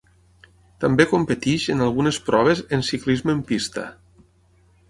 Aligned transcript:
També 0.83 1.05
competeix 1.11 1.67
en 1.75 1.85
algunes 1.87 2.19
proves 2.31 2.65
en 2.79 2.85
ciclisme 2.91 3.39
en 3.39 3.45
pista. 3.53 3.89